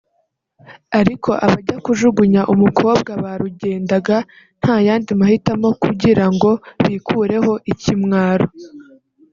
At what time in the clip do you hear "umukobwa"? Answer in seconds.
2.53-3.11